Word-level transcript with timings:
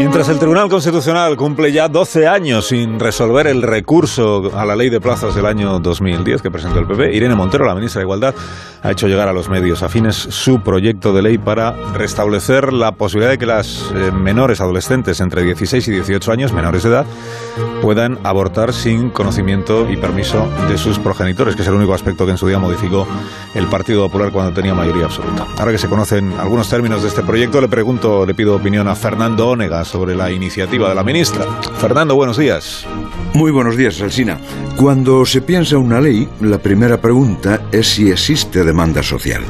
Mientras 0.00 0.30
el 0.30 0.38
Tribunal 0.38 0.70
Constitucional 0.70 1.36
cumple 1.36 1.72
ya 1.72 1.86
12 1.86 2.26
años 2.26 2.68
sin 2.68 2.98
resolver 2.98 3.46
el 3.46 3.60
recurso 3.60 4.50
a 4.56 4.64
la 4.64 4.74
ley 4.74 4.88
de 4.88 4.98
plazas 4.98 5.34
del 5.34 5.44
año 5.44 5.78
2010 5.78 6.40
que 6.40 6.50
presentó 6.50 6.78
el 6.78 6.86
PP, 6.86 7.14
Irene 7.14 7.34
Montero, 7.34 7.66
la 7.66 7.74
ministra 7.74 8.00
de 8.00 8.06
Igualdad, 8.06 8.34
ha 8.82 8.90
hecho 8.90 9.08
llegar 9.08 9.28
a 9.28 9.34
los 9.34 9.50
medios 9.50 9.82
afines 9.82 10.16
su 10.16 10.62
proyecto 10.62 11.12
de 11.12 11.20
ley 11.20 11.36
para 11.36 11.72
restablecer 11.92 12.72
la 12.72 12.92
posibilidad 12.92 13.32
de 13.32 13.36
que 13.36 13.44
las 13.44 13.92
eh, 13.94 14.10
menores 14.10 14.62
adolescentes 14.62 15.20
entre 15.20 15.42
16 15.42 15.86
y 15.88 15.90
18 15.90 16.32
años, 16.32 16.54
menores 16.54 16.82
de 16.82 16.88
edad, 16.88 17.06
puedan 17.82 18.18
abortar 18.24 18.72
sin 18.72 19.10
conocimiento 19.10 19.90
y 19.90 19.98
permiso 19.98 20.48
de 20.70 20.78
sus 20.78 20.98
progenitores, 20.98 21.56
que 21.56 21.62
es 21.62 21.68
el 21.68 21.74
único 21.74 21.92
aspecto 21.92 22.24
que 22.24 22.32
en 22.32 22.38
su 22.38 22.48
día 22.48 22.58
modificó 22.58 23.06
el 23.54 23.66
Partido 23.66 24.06
Popular 24.06 24.32
cuando 24.32 24.54
tenía 24.54 24.72
mayoría 24.72 25.04
absoluta. 25.04 25.46
Ahora 25.58 25.72
que 25.72 25.78
se 25.78 25.88
conocen 25.88 26.32
algunos 26.38 26.70
términos 26.70 27.02
de 27.02 27.08
este 27.08 27.22
proyecto, 27.22 27.60
le 27.60 27.68
pregunto, 27.68 28.24
le 28.24 28.34
pido 28.34 28.56
opinión 28.56 28.88
a 28.88 28.94
Fernando 28.94 29.48
Ónega 29.48 29.84
sobre 29.90 30.14
la 30.14 30.30
iniciativa 30.30 30.88
de 30.88 30.94
la 30.94 31.02
ministra. 31.02 31.44
Fernando, 31.78 32.14
buenos 32.14 32.38
días. 32.38 32.86
Muy 33.34 33.50
buenos 33.50 33.76
días, 33.76 34.00
Alsina. 34.00 34.38
Cuando 34.76 35.24
se 35.26 35.42
piensa 35.42 35.78
una 35.78 36.00
ley, 36.00 36.28
la 36.40 36.58
primera 36.58 37.00
pregunta 37.00 37.62
es 37.72 37.88
si 37.88 38.10
existe 38.10 38.64
demanda 38.64 39.02
social. 39.02 39.42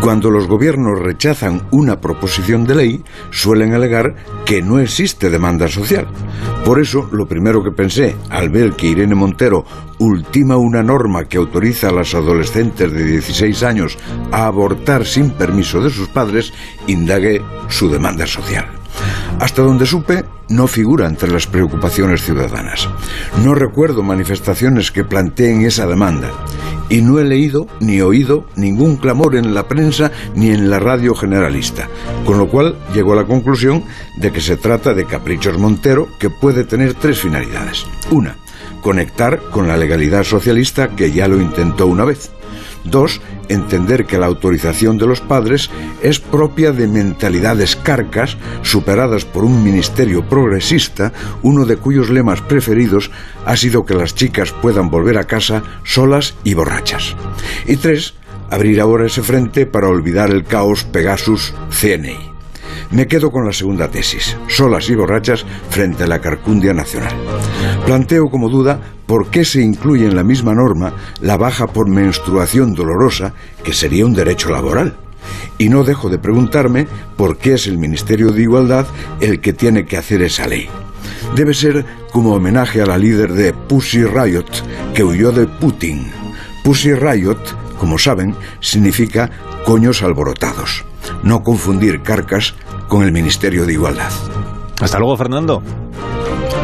Cuando 0.00 0.30
los 0.30 0.46
gobiernos 0.46 0.98
rechazan 0.98 1.66
una 1.70 2.00
proposición 2.00 2.64
de 2.64 2.74
ley, 2.74 3.04
suelen 3.30 3.74
alegar 3.74 4.16
que 4.44 4.62
no 4.62 4.78
existe 4.78 5.30
demanda 5.30 5.68
social. 5.68 6.06
Por 6.64 6.80
eso, 6.80 7.08
lo 7.10 7.26
primero 7.26 7.62
que 7.62 7.72
pensé 7.72 8.16
al 8.28 8.50
ver 8.50 8.72
que 8.72 8.88
Irene 8.88 9.14
Montero 9.14 9.64
ultima 9.98 10.56
una 10.56 10.82
norma 10.82 11.24
que 11.24 11.38
autoriza 11.38 11.88
a 11.88 11.92
las 11.92 12.14
adolescentes 12.14 12.92
de 12.92 13.04
16 13.04 13.62
años 13.62 13.98
a 14.30 14.46
abortar 14.46 15.06
sin 15.06 15.30
permiso 15.30 15.80
de 15.80 15.90
sus 15.90 16.08
padres, 16.08 16.52
indagué 16.86 17.42
su 17.68 17.90
demanda 17.90 18.26
social. 18.26 18.79
Hasta 19.38 19.62
donde 19.62 19.86
supe, 19.86 20.24
no 20.48 20.66
figura 20.66 21.06
entre 21.06 21.30
las 21.30 21.46
preocupaciones 21.46 22.22
ciudadanas. 22.22 22.88
No 23.42 23.54
recuerdo 23.54 24.02
manifestaciones 24.02 24.90
que 24.90 25.04
planteen 25.04 25.62
esa 25.62 25.86
demanda. 25.86 26.30
Y 26.88 27.02
no 27.02 27.18
he 27.20 27.24
leído 27.24 27.68
ni 27.78 28.00
oído 28.00 28.46
ningún 28.56 28.96
clamor 28.96 29.36
en 29.36 29.54
la 29.54 29.68
prensa 29.68 30.10
ni 30.34 30.50
en 30.50 30.68
la 30.68 30.80
radio 30.80 31.14
generalista. 31.14 31.88
Con 32.24 32.38
lo 32.38 32.48
cual 32.48 32.76
llego 32.92 33.12
a 33.12 33.16
la 33.16 33.26
conclusión 33.26 33.84
de 34.16 34.32
que 34.32 34.40
se 34.40 34.56
trata 34.56 34.92
de 34.92 35.06
Caprichos 35.06 35.56
Montero 35.56 36.08
que 36.18 36.30
puede 36.30 36.64
tener 36.64 36.94
tres 36.94 37.20
finalidades. 37.20 37.86
Una, 38.10 38.36
conectar 38.82 39.40
con 39.50 39.68
la 39.68 39.76
legalidad 39.76 40.24
socialista 40.24 40.90
que 40.90 41.12
ya 41.12 41.28
lo 41.28 41.40
intentó 41.40 41.86
una 41.86 42.04
vez. 42.04 42.32
Dos, 42.84 43.20
entender 43.48 44.06
que 44.06 44.18
la 44.18 44.26
autorización 44.26 44.96
de 44.96 45.06
los 45.06 45.20
padres 45.20 45.70
es 46.02 46.18
propia 46.18 46.72
de 46.72 46.88
mentalidades 46.88 47.76
carcas 47.76 48.36
superadas 48.62 49.24
por 49.24 49.44
un 49.44 49.62
ministerio 49.62 50.26
progresista, 50.28 51.12
uno 51.42 51.66
de 51.66 51.76
cuyos 51.76 52.10
lemas 52.10 52.40
preferidos 52.40 53.10
ha 53.44 53.56
sido 53.56 53.84
que 53.84 53.94
las 53.94 54.14
chicas 54.14 54.52
puedan 54.52 54.90
volver 54.90 55.18
a 55.18 55.24
casa 55.24 55.62
solas 55.84 56.34
y 56.44 56.54
borrachas. 56.54 57.16
Y 57.66 57.76
tres, 57.76 58.14
abrir 58.50 58.80
ahora 58.80 59.06
ese 59.06 59.22
frente 59.22 59.66
para 59.66 59.88
olvidar 59.88 60.30
el 60.30 60.44
caos 60.44 60.84
Pegasus 60.84 61.54
CNI. 61.70 62.29
Me 62.90 63.06
quedo 63.06 63.30
con 63.30 63.46
la 63.46 63.52
segunda 63.52 63.88
tesis, 63.88 64.36
solas 64.48 64.90
y 64.90 64.96
borrachas 64.96 65.46
frente 65.68 66.02
a 66.02 66.06
la 66.08 66.20
carcundia 66.20 66.74
nacional. 66.74 67.14
Planteo 67.86 68.28
como 68.28 68.48
duda 68.48 68.80
por 69.06 69.30
qué 69.30 69.44
se 69.44 69.62
incluye 69.62 70.06
en 70.06 70.16
la 70.16 70.24
misma 70.24 70.54
norma 70.54 70.92
la 71.20 71.36
baja 71.36 71.68
por 71.68 71.88
menstruación 71.88 72.74
dolorosa, 72.74 73.32
que 73.62 73.72
sería 73.72 74.04
un 74.04 74.12
derecho 74.12 74.50
laboral. 74.50 74.96
Y 75.56 75.68
no 75.68 75.84
dejo 75.84 76.08
de 76.08 76.18
preguntarme 76.18 76.88
por 77.16 77.38
qué 77.38 77.54
es 77.54 77.68
el 77.68 77.78
Ministerio 77.78 78.32
de 78.32 78.42
Igualdad 78.42 78.86
el 79.20 79.40
que 79.40 79.52
tiene 79.52 79.86
que 79.86 79.96
hacer 79.96 80.22
esa 80.22 80.48
ley. 80.48 80.68
Debe 81.36 81.54
ser 81.54 81.84
como 82.12 82.34
homenaje 82.34 82.82
a 82.82 82.86
la 82.86 82.98
líder 82.98 83.34
de 83.34 83.52
Pussy 83.52 84.04
Riot, 84.04 84.50
que 84.94 85.04
huyó 85.04 85.30
de 85.30 85.46
Putin. 85.46 86.10
Pussy 86.64 86.94
Riot, 86.94 87.38
como 87.78 87.98
saben, 87.98 88.34
significa 88.58 89.30
coños 89.64 90.02
alborotados. 90.02 90.84
No 91.22 91.42
confundir 91.42 92.02
carcas 92.02 92.54
con 92.90 93.04
el 93.04 93.12
Ministerio 93.12 93.64
de 93.64 93.72
Igualdad. 93.72 94.10
Hasta 94.80 94.98
luego, 94.98 95.16
Fernando. 95.16 95.62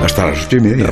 Hasta 0.04 0.26
las 0.26 0.44
ocho 0.44 0.56
y 0.56 0.60
media. 0.60 0.84